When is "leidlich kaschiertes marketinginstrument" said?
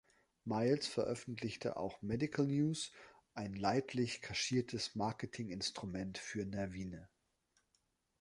3.53-6.17